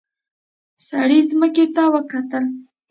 [0.87, 2.43] سړي ځمکې ته وکتل.